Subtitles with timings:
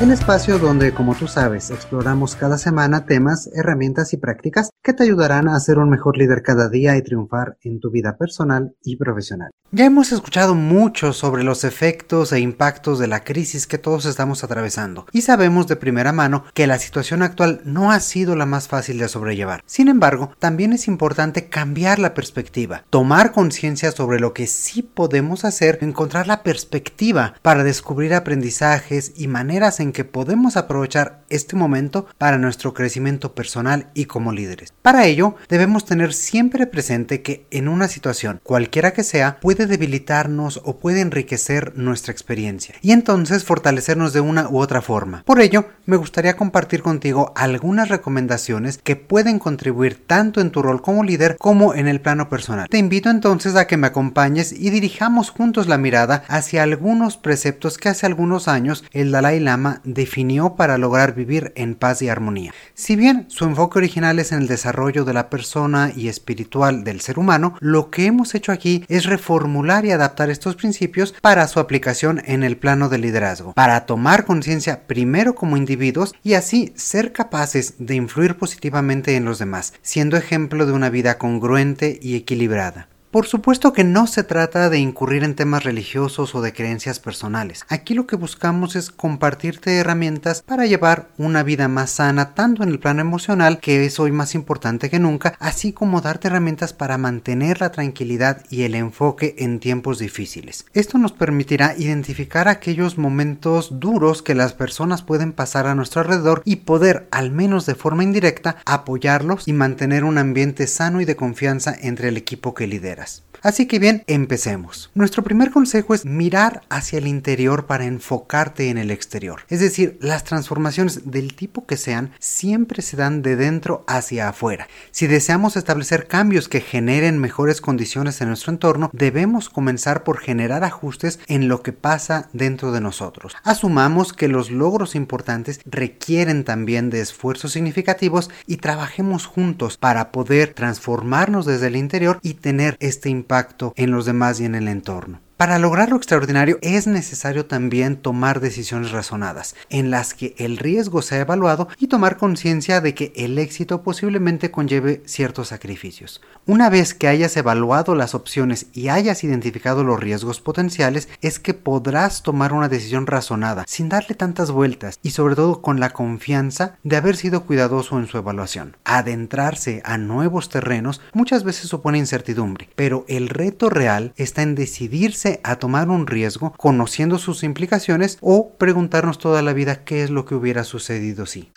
[0.00, 5.02] un espacio donde, como tú sabes, exploramos cada semana temas, herramientas y prácticas que te
[5.02, 8.96] ayudarán a ser un mejor líder cada día y triunfar en tu vida personal y
[8.96, 9.50] profesional.
[9.70, 14.42] Ya hemos escuchado mucho sobre los efectos e impactos de la crisis que todos estamos
[14.42, 18.66] atravesando y sabemos de primera mano que la situación actual no ha sido la más
[18.68, 19.62] fácil de sobrellevar.
[19.66, 25.44] Sin embargo, también es importante cambiar la perspectiva, tomar conciencia sobre lo que sí podemos
[25.44, 32.06] hacer, encontrar la perspectiva para descubrir aprendizajes y maneras en que podemos aprovechar este momento
[32.18, 34.72] para nuestro crecimiento personal y como líderes.
[34.82, 40.60] Para ello, debemos tener siempre presente que en una situación, cualquiera que sea, puede debilitarnos
[40.64, 45.22] o puede enriquecer nuestra experiencia y entonces fortalecernos de una u otra forma.
[45.24, 50.82] Por ello, me gustaría compartir contigo algunas recomendaciones que pueden contribuir tanto en tu rol
[50.82, 52.68] como líder como en el plano personal.
[52.68, 57.78] Te invito entonces a que me acompañes y dirijamos juntos la mirada hacia algunos preceptos
[57.78, 62.52] que hace algunos años el Dalai Lama definió para lograr vivir en paz y armonía.
[62.74, 67.00] Si bien su enfoque original es en el desarrollo de la persona y espiritual del
[67.00, 71.60] ser humano, lo que hemos hecho aquí es reformular y adaptar estos principios para su
[71.60, 77.12] aplicación en el plano del liderazgo, para tomar conciencia primero como individuos y así ser
[77.12, 82.88] capaces de influir positivamente en los demás, siendo ejemplo de una vida congruente y equilibrada.
[83.10, 87.64] Por supuesto que no se trata de incurrir en temas religiosos o de creencias personales.
[87.70, 92.68] Aquí lo que buscamos es compartirte herramientas para llevar una vida más sana tanto en
[92.68, 96.98] el plano emocional, que es hoy más importante que nunca, así como darte herramientas para
[96.98, 100.66] mantener la tranquilidad y el enfoque en tiempos difíciles.
[100.74, 106.42] Esto nos permitirá identificar aquellos momentos duros que las personas pueden pasar a nuestro alrededor
[106.44, 111.16] y poder, al menos de forma indirecta, apoyarlos y mantener un ambiente sano y de
[111.16, 112.98] confianza entre el equipo que lidera.
[113.42, 114.90] Así que bien, empecemos.
[114.94, 119.42] Nuestro primer consejo es mirar hacia el interior para enfocarte en el exterior.
[119.48, 124.66] Es decir, las transformaciones del tipo que sean siempre se dan de dentro hacia afuera.
[124.90, 130.64] Si deseamos establecer cambios que generen mejores condiciones en nuestro entorno, debemos comenzar por generar
[130.64, 133.36] ajustes en lo que pasa dentro de nosotros.
[133.44, 140.54] Asumamos que los logros importantes requieren también de esfuerzos significativos y trabajemos juntos para poder
[140.54, 143.27] transformarnos desde el interior y tener este impacto
[143.76, 145.20] en los demás y en el entorno.
[145.38, 151.00] Para lograr lo extraordinario es necesario también tomar decisiones razonadas, en las que el riesgo
[151.00, 156.20] sea evaluado y tomar conciencia de que el éxito posiblemente conlleve ciertos sacrificios.
[156.44, 161.54] Una vez que hayas evaluado las opciones y hayas identificado los riesgos potenciales, es que
[161.54, 166.74] podrás tomar una decisión razonada, sin darle tantas vueltas y sobre todo con la confianza
[166.82, 168.76] de haber sido cuidadoso en su evaluación.
[168.82, 175.27] Adentrarse a nuevos terrenos muchas veces supone incertidumbre, pero el reto real está en decidirse
[175.42, 180.24] a tomar un riesgo conociendo sus implicaciones o preguntarnos toda la vida qué es lo
[180.24, 181.50] que hubiera sucedido si.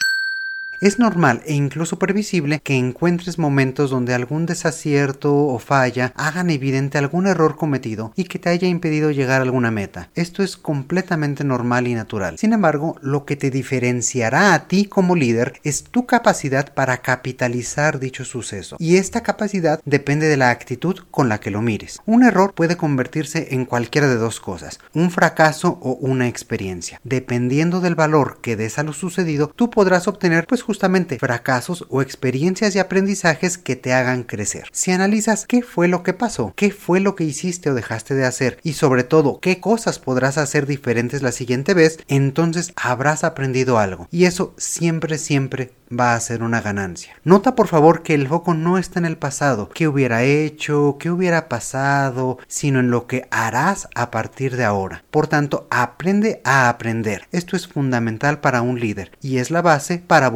[0.82, 6.98] Es normal e incluso previsible que encuentres momentos donde algún desacierto o falla hagan evidente
[6.98, 10.10] algún error cometido y que te haya impedido llegar a alguna meta.
[10.16, 12.40] Esto es completamente normal y natural.
[12.40, 18.00] Sin embargo, lo que te diferenciará a ti como líder es tu capacidad para capitalizar
[18.00, 18.76] dicho suceso.
[18.80, 22.00] Y esta capacidad depende de la actitud con la que lo mires.
[22.08, 27.00] Un error puede convertirse en cualquiera de dos cosas, un fracaso o una experiencia.
[27.04, 32.02] Dependiendo del valor que des a lo sucedido, tú podrás obtener pues justamente fracasos o
[32.02, 34.70] experiencias y aprendizajes que te hagan crecer.
[34.72, 38.26] Si analizas qué fue lo que pasó, qué fue lo que hiciste o dejaste de
[38.26, 43.80] hacer y sobre todo qué cosas podrás hacer diferentes la siguiente vez, entonces habrás aprendido
[43.80, 44.08] algo.
[44.12, 47.16] Y eso siempre, siempre va a ser una ganancia.
[47.24, 51.12] Nota por favor que el foco no está en el pasado, qué hubiera hecho, qué
[51.12, 55.04] hubiera pasado, sino en lo que harás a partir de ahora.
[55.12, 57.28] Por tanto, aprende a aprender.
[57.32, 60.30] Esto es fundamental para un líder y es la base para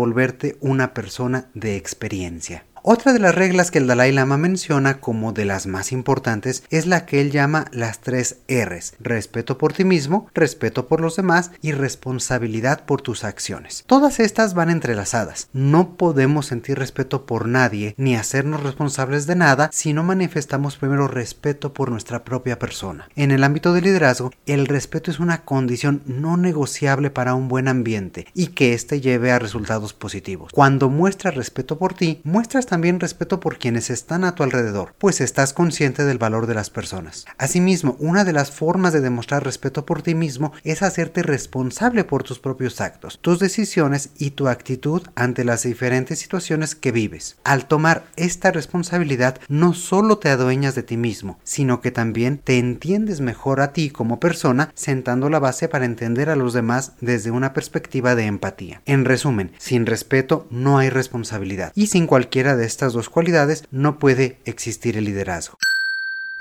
[0.59, 2.66] una persona de experiencia.
[2.88, 6.85] Otra de las reglas que el Dalai Lama menciona como de las más importantes es
[6.85, 8.93] la que él llama las tres R's.
[8.99, 13.84] Respeto por ti mismo, respeto por los demás y responsabilidad por tus acciones.
[13.87, 15.49] Todas estas van entrelazadas.
[15.52, 21.08] No podemos sentir respeto por nadie ni hacernos responsables de nada si no manifestamos primero
[21.08, 23.09] respeto por nuestra propia persona.
[23.16, 27.67] En el ámbito del liderazgo, el respeto es una condición no negociable para un buen
[27.67, 30.52] ambiente y que éste lleve a resultados positivos.
[30.53, 34.96] Cuando muestras respeto por ti, muestras también también respeto por quienes están a tu alrededor,
[34.98, 37.26] pues estás consciente del valor de las personas.
[37.38, 42.24] Asimismo, una de las formas de demostrar respeto por ti mismo es hacerte responsable por
[42.24, 47.38] tus propios actos, tus decisiones y tu actitud ante las diferentes situaciones que vives.
[47.46, 52.58] Al tomar esta responsabilidad, no solo te adueñas de ti mismo, sino que también te
[52.58, 57.32] entiendes mejor a ti como persona, sentando la base para entender a los demás desde
[57.32, 58.82] una perspectiva de empatía.
[58.86, 64.00] En resumen, sin respeto no hay responsabilidad y sin cualquiera de estas dos cualidades no
[64.00, 65.58] puede existir el liderazgo.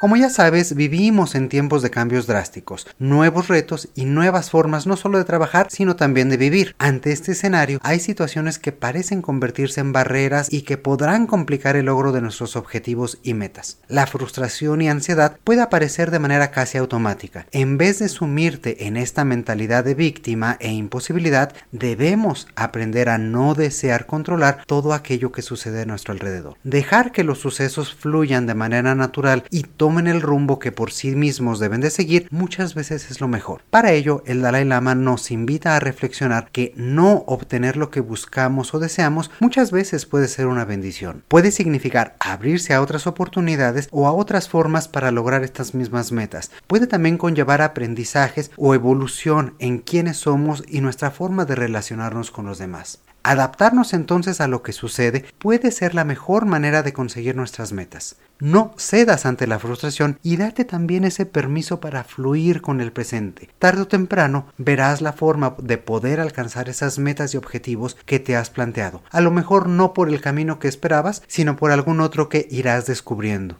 [0.04, 4.98] Como ya sabes, vivimos en tiempos de cambios drásticos, nuevos retos y nuevas formas no
[4.98, 6.76] solo de trabajar, sino también de vivir.
[6.78, 11.86] Ante este escenario, hay situaciones que parecen convertirse en barreras y que podrán complicar el
[11.86, 13.78] logro de nuestros objetivos y metas.
[13.88, 17.46] La frustración y ansiedad puede aparecer de manera casi automática.
[17.50, 23.54] En vez de sumirte en esta mentalidad de víctima e imposibilidad, debemos aprender a no
[23.54, 26.58] desear controlar todo aquello que sucede a nuestro alrededor.
[26.62, 29.62] Dejar que los sucesos fluyan de manera natural y
[29.94, 33.62] tomen el rumbo que por sí mismos deben de seguir, muchas veces es lo mejor.
[33.70, 38.74] Para ello, el Dalai Lama nos invita a reflexionar que no obtener lo que buscamos
[38.74, 41.22] o deseamos muchas veces puede ser una bendición.
[41.28, 46.50] Puede significar abrirse a otras oportunidades o a otras formas para lograr estas mismas metas.
[46.66, 52.46] Puede también conllevar aprendizajes o evolución en quiénes somos y nuestra forma de relacionarnos con
[52.46, 53.03] los demás.
[53.26, 58.16] Adaptarnos entonces a lo que sucede puede ser la mejor manera de conseguir nuestras metas.
[58.38, 63.48] No cedas ante la frustración y date también ese permiso para fluir con el presente.
[63.58, 68.36] Tarde o temprano verás la forma de poder alcanzar esas metas y objetivos que te
[68.36, 69.02] has planteado.
[69.10, 72.84] A lo mejor no por el camino que esperabas, sino por algún otro que irás
[72.84, 73.56] descubriendo.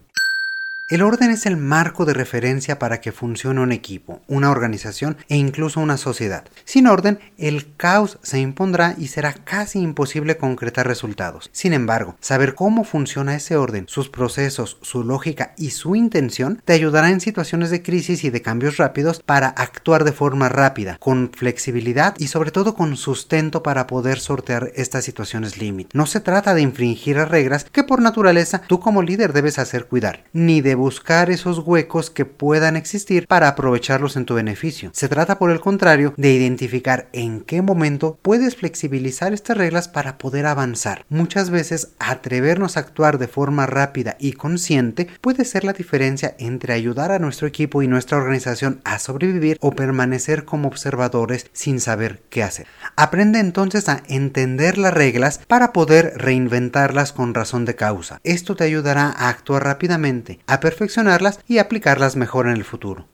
[0.86, 5.36] El orden es el marco de referencia para que funcione un equipo, una organización e
[5.38, 6.44] incluso una sociedad.
[6.66, 11.48] Sin orden, el caos se impondrá y será casi imposible concretar resultados.
[11.52, 16.74] Sin embargo, saber cómo funciona ese orden, sus procesos, su lógica y su intención te
[16.74, 21.30] ayudará en situaciones de crisis y de cambios rápidos para actuar de forma rápida, con
[21.34, 25.96] flexibilidad y sobre todo con sustento para poder sortear estas situaciones límite.
[25.96, 29.86] No se trata de infringir las reglas que por naturaleza tú como líder debes hacer
[29.86, 34.90] cuidar, ni de buscar esos huecos que puedan existir para aprovecharlos en tu beneficio.
[34.92, 40.18] Se trata por el contrario de identificar en qué momento puedes flexibilizar estas reglas para
[40.18, 41.04] poder avanzar.
[41.08, 46.72] Muchas veces atrevernos a actuar de forma rápida y consciente puede ser la diferencia entre
[46.72, 52.22] ayudar a nuestro equipo y nuestra organización a sobrevivir o permanecer como observadores sin saber
[52.30, 52.66] qué hacer.
[52.96, 58.20] Aprende entonces a entender las reglas para poder reinventarlas con razón de causa.
[58.24, 63.06] Esto te ayudará a actuar rápidamente, perfeccionarlas y aplicarlas mejor en el futuro.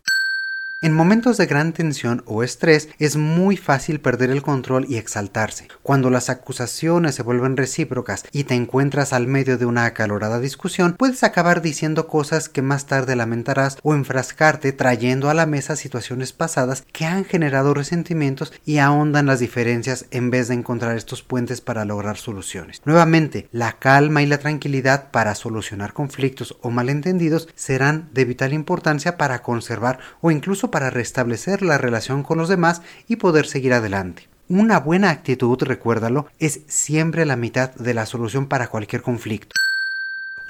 [0.83, 5.69] En momentos de gran tensión o estrés es muy fácil perder el control y exaltarse.
[5.83, 10.95] Cuando las acusaciones se vuelven recíprocas y te encuentras al medio de una acalorada discusión,
[10.95, 16.33] puedes acabar diciendo cosas que más tarde lamentarás o enfrascarte trayendo a la mesa situaciones
[16.33, 21.61] pasadas que han generado resentimientos y ahondan las diferencias en vez de encontrar estos puentes
[21.61, 22.81] para lograr soluciones.
[22.87, 29.19] Nuevamente, la calma y la tranquilidad para solucionar conflictos o malentendidos serán de vital importancia
[29.19, 34.29] para conservar o incluso para restablecer la relación con los demás y poder seguir adelante.
[34.49, 39.55] Una buena actitud, recuérdalo, es siempre la mitad de la solución para cualquier conflicto.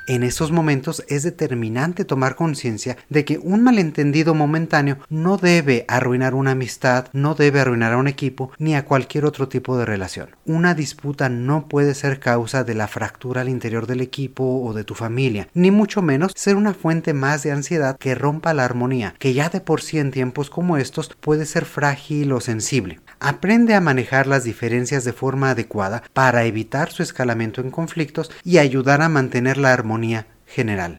[0.06, 6.34] En esos momentos es determinante tomar conciencia de que un malentendido momentáneo no debe arruinar
[6.34, 10.30] una amistad, no debe arruinar a un equipo ni a cualquier otro tipo de relación.
[10.44, 14.84] Una disputa no puede ser causa de la fractura al interior del equipo o de
[14.84, 19.14] tu familia, ni mucho menos ser una fuente más de ansiedad que rompa la armonía,
[19.18, 23.00] que ya de por sí en tiempos como estos puede ser frágil o sensible.
[23.20, 28.56] Aprende a manejar las diferencias de forma adecuada para evitar su escalamiento en conflictos y
[28.56, 30.98] ayudar a mantener la armonía general.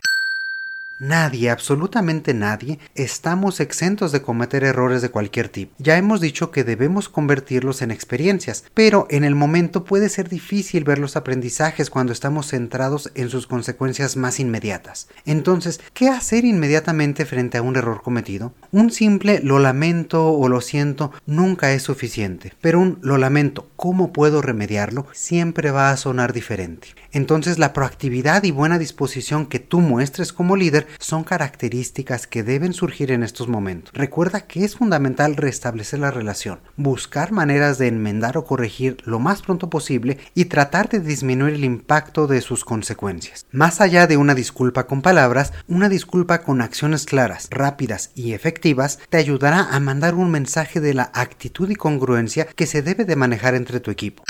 [1.04, 5.74] Nadie, absolutamente nadie, estamos exentos de cometer errores de cualquier tipo.
[5.80, 10.84] Ya hemos dicho que debemos convertirlos en experiencias, pero en el momento puede ser difícil
[10.84, 15.08] ver los aprendizajes cuando estamos centrados en sus consecuencias más inmediatas.
[15.26, 18.54] Entonces, ¿qué hacer inmediatamente frente a un error cometido?
[18.72, 24.14] Un simple lo lamento o lo siento nunca es suficiente, pero un lo lamento, ¿cómo
[24.14, 25.08] puedo remediarlo?
[25.14, 26.90] siempre va a sonar diferente.
[27.12, 32.74] Entonces la proactividad y buena disposición que tú muestres como líder son características que deben
[32.74, 33.94] surgir en estos momentos.
[33.94, 39.42] Recuerda que es fundamental restablecer la relación, buscar maneras de enmendar o corregir lo más
[39.42, 43.46] pronto posible y tratar de disminuir el impacto de sus consecuencias.
[43.52, 49.00] Más allá de una disculpa con palabras, una disculpa con acciones claras, rápidas y efectivas
[49.10, 53.16] te ayudará a mandar un mensaje de la actitud y congruencia que se debe de
[53.16, 54.24] manejar entre tu equipo.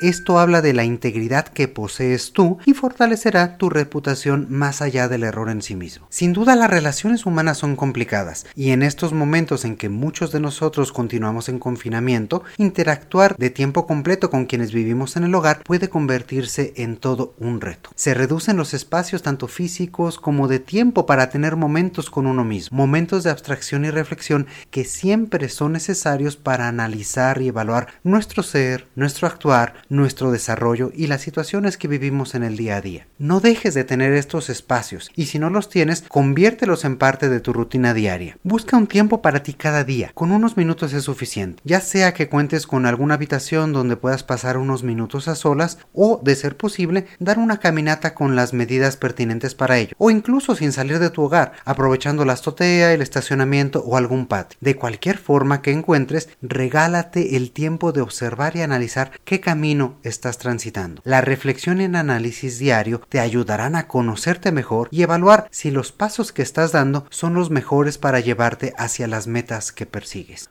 [0.00, 5.24] Esto habla de la integridad que posees tú y fortalecerá tu reputación más allá del
[5.24, 6.06] error en sí mismo.
[6.08, 10.40] Sin duda las relaciones humanas son complicadas y en estos momentos en que muchos de
[10.40, 15.90] nosotros continuamos en confinamiento, interactuar de tiempo completo con quienes vivimos en el hogar puede
[15.90, 17.90] convertirse en todo un reto.
[17.94, 22.74] Se reducen los espacios tanto físicos como de tiempo para tener momentos con uno mismo,
[22.74, 28.88] momentos de abstracción y reflexión que siempre son necesarios para analizar y evaluar nuestro ser,
[28.96, 33.06] nuestro actuar, nuestro desarrollo y las situaciones que vivimos en el día a día.
[33.18, 37.40] No dejes de tener estos espacios y si no los tienes, conviértelos en parte de
[37.40, 38.38] tu rutina diaria.
[38.42, 42.28] Busca un tiempo para ti cada día, con unos minutos es suficiente, ya sea que
[42.28, 47.06] cuentes con alguna habitación donde puedas pasar unos minutos a solas o, de ser posible,
[47.18, 51.22] dar una caminata con las medidas pertinentes para ello, o incluso sin salir de tu
[51.22, 54.58] hogar, aprovechando la azotea, el estacionamiento o algún patio.
[54.60, 60.38] De cualquier forma que encuentres, regálate el tiempo de observar y analizar qué camino estás
[60.38, 61.02] transitando.
[61.04, 66.32] La reflexión el análisis diario te ayudarán a conocerte mejor y evaluar si los pasos
[66.32, 70.50] que estás dando son los mejores para llevarte hacia las metas que persigues.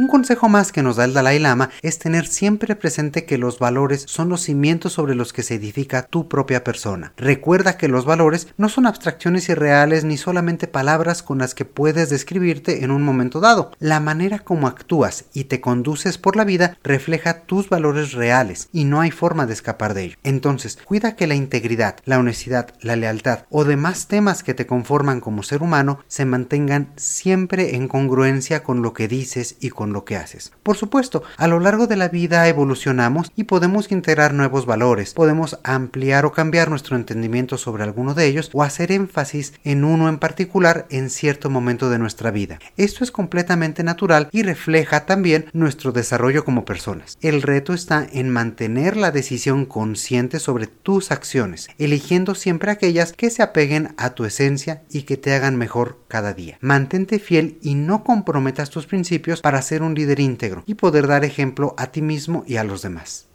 [0.00, 3.58] Un consejo más que nos da el Dalai Lama es tener siempre presente que los
[3.58, 7.12] valores son los cimientos sobre los que se edifica tu propia persona.
[7.16, 12.10] Recuerda que los valores no son abstracciones irreales ni solamente palabras con las que puedes
[12.10, 13.72] describirte en un momento dado.
[13.80, 18.84] La manera como actúas y te conduces por la vida refleja tus valores reales y
[18.84, 20.16] no hay forma de escapar de ello.
[20.22, 25.20] Entonces, cuida que la integridad, la honestidad, la lealtad o demás temas que te conforman
[25.20, 30.04] como ser humano se mantengan siempre en congruencia con lo que dices y con lo
[30.04, 30.52] que haces.
[30.62, 35.58] Por supuesto, a lo largo de la vida evolucionamos y podemos integrar nuevos valores, podemos
[35.64, 40.18] ampliar o cambiar nuestro entendimiento sobre alguno de ellos o hacer énfasis en uno en
[40.18, 42.58] particular en cierto momento de nuestra vida.
[42.76, 47.16] Esto es completamente natural y refleja también nuestro desarrollo como personas.
[47.20, 53.30] El reto está en mantener la decisión consciente sobre tus acciones, eligiendo siempre aquellas que
[53.30, 56.58] se apeguen a tu esencia y que te hagan mejor cada día.
[56.60, 61.24] Mantente fiel y no comprometas tus principios para ser un líder íntegro y poder dar
[61.24, 63.27] ejemplo a ti mismo y a los demás.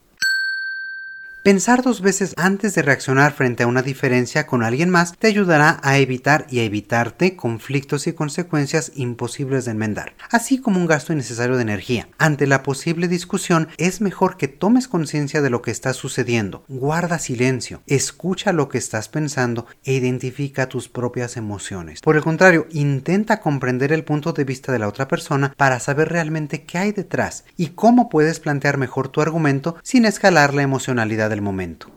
[1.44, 5.82] Pensar dos veces antes de reaccionar frente a una diferencia con alguien más te ayudará
[5.84, 11.12] a evitar y a evitarte conflictos y consecuencias imposibles de enmendar, así como un gasto
[11.12, 12.08] innecesario de energía.
[12.18, 17.20] Ante la posible discusión es mejor que tomes conciencia de lo que está sucediendo, guarda
[17.20, 22.00] silencio, escucha lo que estás pensando e identifica tus propias emociones.
[22.00, 26.08] Por el contrario, intenta comprender el punto de vista de la otra persona para saber
[26.08, 31.33] realmente qué hay detrás y cómo puedes plantear mejor tu argumento sin escalar la emocionalidad
[31.34, 31.92] del momento.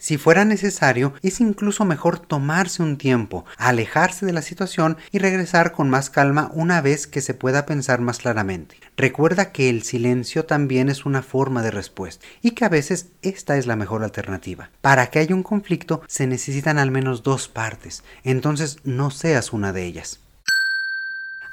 [0.00, 5.72] Si fuera necesario, es incluso mejor tomarse un tiempo, alejarse de la situación y regresar
[5.72, 8.76] con más calma una vez que se pueda pensar más claramente.
[8.96, 13.58] Recuerda que el silencio también es una forma de respuesta y que a veces esta
[13.58, 14.70] es la mejor alternativa.
[14.80, 19.74] Para que haya un conflicto se necesitan al menos dos partes, entonces no seas una
[19.74, 20.20] de ellas.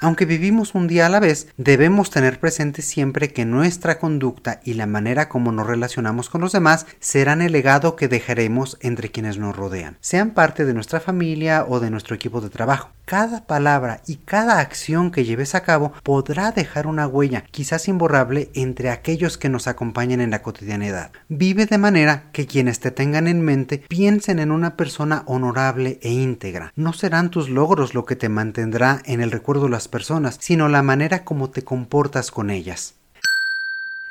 [0.00, 4.74] Aunque vivimos un día a la vez, debemos tener presente siempre que nuestra conducta y
[4.74, 9.38] la manera como nos relacionamos con los demás serán el legado que dejaremos entre quienes
[9.38, 12.90] nos rodean, sean parte de nuestra familia o de nuestro equipo de trabajo.
[13.08, 18.50] Cada palabra y cada acción que lleves a cabo podrá dejar una huella, quizás imborrable,
[18.52, 21.10] entre aquellos que nos acompañan en la cotidianidad.
[21.30, 26.10] Vive de manera que quienes te tengan en mente piensen en una persona honorable e
[26.10, 26.74] íntegra.
[26.76, 30.68] No serán tus logros lo que te mantendrá en el recuerdo de las personas, sino
[30.68, 32.97] la manera como te comportas con ellas.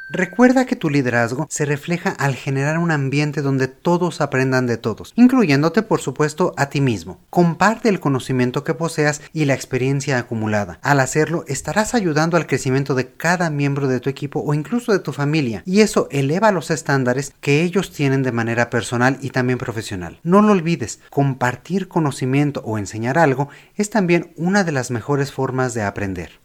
[0.09, 5.11] Recuerda que tu liderazgo se refleja al generar un ambiente donde todos aprendan de todos,
[5.17, 7.19] incluyéndote por supuesto a ti mismo.
[7.29, 10.79] Comparte el conocimiento que poseas y la experiencia acumulada.
[10.81, 14.99] Al hacerlo estarás ayudando al crecimiento de cada miembro de tu equipo o incluso de
[14.99, 19.59] tu familia y eso eleva los estándares que ellos tienen de manera personal y también
[19.59, 20.21] profesional.
[20.23, 25.73] No lo olvides, compartir conocimiento o enseñar algo es también una de las mejores formas
[25.73, 26.39] de aprender.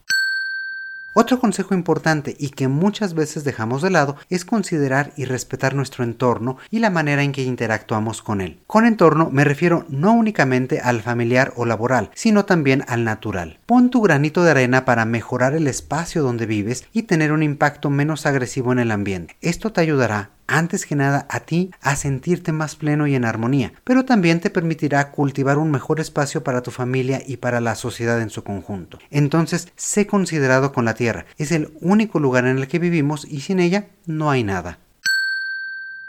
[1.15, 6.05] Otro consejo importante y que muchas veces dejamos de lado es considerar y respetar nuestro
[6.05, 8.61] entorno y la manera en que interactuamos con él.
[8.67, 13.59] Con entorno me refiero no únicamente al familiar o laboral, sino también al natural.
[13.67, 17.91] Pon tu granito de arena para mejorar el espacio donde vives y tener un impacto
[17.91, 19.37] menos agresivo en el ambiente.
[19.43, 23.73] Esto te ayudará antes que nada a ti a sentirte más pleno y en armonía,
[23.85, 28.21] pero también te permitirá cultivar un mejor espacio para tu familia y para la sociedad
[28.21, 28.99] en su conjunto.
[29.11, 33.41] Entonces, sé considerado con la tierra, es el único lugar en el que vivimos y
[33.41, 34.79] sin ella no hay nada.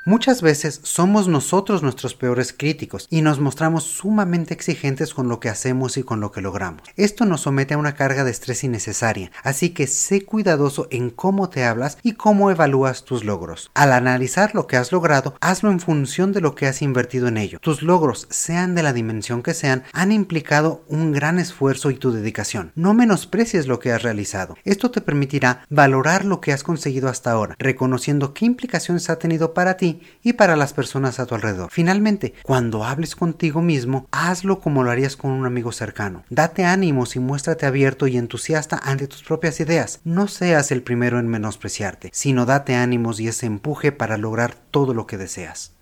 [0.05, 5.47] Muchas veces somos nosotros nuestros peores críticos y nos mostramos sumamente exigentes con lo que
[5.47, 6.81] hacemos y con lo que logramos.
[6.97, 11.47] Esto nos somete a una carga de estrés innecesaria, así que sé cuidadoso en cómo
[11.47, 13.71] te hablas y cómo evalúas tus logros.
[13.75, 17.37] Al analizar lo que has logrado, hazlo en función de lo que has invertido en
[17.37, 17.59] ello.
[17.61, 22.11] Tus logros, sean de la dimensión que sean, han implicado un gran esfuerzo y tu
[22.11, 22.73] dedicación.
[22.75, 24.57] No menosprecies lo que has realizado.
[24.65, 29.53] Esto te permitirá valorar lo que has conseguido hasta ahora, reconociendo qué implicaciones ha tenido
[29.53, 31.69] para ti y para las personas a tu alrededor.
[31.71, 36.23] Finalmente, cuando hables contigo mismo, hazlo como lo harías con un amigo cercano.
[36.29, 39.99] Date ánimos y muéstrate abierto y entusiasta ante tus propias ideas.
[40.03, 44.93] No seas el primero en menospreciarte, sino date ánimos y ese empuje para lograr todo
[44.93, 45.73] lo que deseas.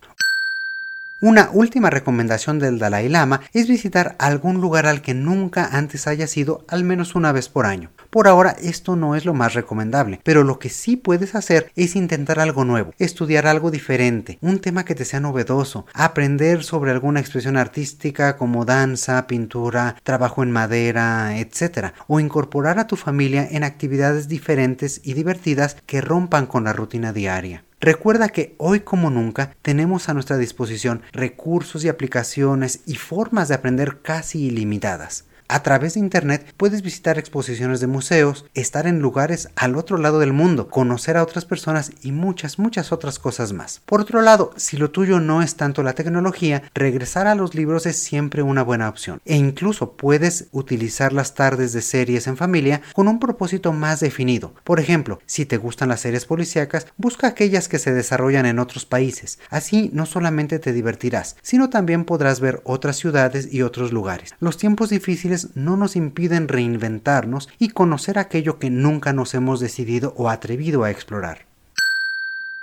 [1.23, 6.35] Una última recomendación del Dalai Lama es visitar algún lugar al que nunca antes hayas
[6.35, 7.91] ido al menos una vez por año.
[8.09, 11.95] Por ahora esto no es lo más recomendable, pero lo que sí puedes hacer es
[11.95, 17.19] intentar algo nuevo, estudiar algo diferente, un tema que te sea novedoso, aprender sobre alguna
[17.19, 21.93] expresión artística como danza, pintura, trabajo en madera, etc.
[22.07, 27.13] O incorporar a tu familia en actividades diferentes y divertidas que rompan con la rutina
[27.13, 27.63] diaria.
[27.81, 33.55] Recuerda que hoy como nunca tenemos a nuestra disposición recursos y aplicaciones y formas de
[33.55, 35.25] aprender casi ilimitadas.
[35.51, 40.17] A través de Internet puedes visitar exposiciones de museos, estar en lugares al otro lado
[40.17, 43.81] del mundo, conocer a otras personas y muchas, muchas otras cosas más.
[43.85, 47.85] Por otro lado, si lo tuyo no es tanto la tecnología, regresar a los libros
[47.85, 49.19] es siempre una buena opción.
[49.25, 54.53] E incluso puedes utilizar las tardes de series en familia con un propósito más definido.
[54.63, 58.85] Por ejemplo, si te gustan las series policíacas, busca aquellas que se desarrollan en otros
[58.85, 59.37] países.
[59.49, 64.33] Así no solamente te divertirás, sino también podrás ver otras ciudades y otros lugares.
[64.39, 70.13] Los tiempos difíciles no nos impiden reinventarnos y conocer aquello que nunca nos hemos decidido
[70.17, 71.50] o atrevido a explorar.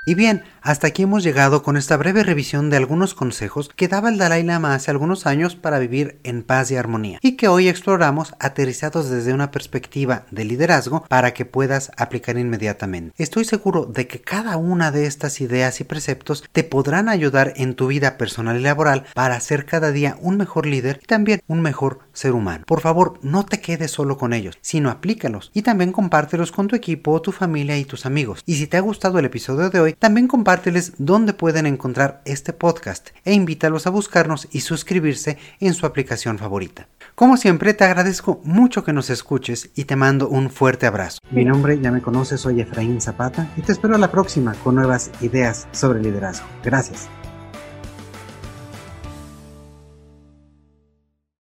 [0.08, 4.08] Y bien, hasta aquí hemos llegado con esta breve revisión de algunos consejos que daba
[4.08, 7.68] el Dalai Lama hace algunos años para vivir en paz y armonía, y que hoy
[7.68, 13.12] exploramos aterrizados desde una perspectiva de liderazgo para que puedas aplicar inmediatamente.
[13.18, 17.74] Estoy seguro de que cada una de estas ideas y preceptos te podrán ayudar en
[17.74, 21.60] tu vida personal y laboral para ser cada día un mejor líder y también un
[21.60, 22.64] mejor ser humano.
[22.66, 26.76] Por favor, no te quedes solo con ellos, sino aplícalos y también compártelos con tu
[26.76, 28.42] equipo, tu familia y tus amigos.
[28.46, 32.52] Y si te ha gustado el episodio de hoy, también compárteles dónde pueden encontrar este
[32.52, 36.88] podcast e invítalos a buscarnos y suscribirse en su aplicación favorita.
[37.14, 41.18] Como siempre, te agradezco mucho que nos escuches y te mando un fuerte abrazo.
[41.30, 44.76] Mi nombre, ya me conoces, soy Efraín Zapata y te espero a la próxima con
[44.76, 46.46] nuevas ideas sobre liderazgo.
[46.62, 47.08] Gracias.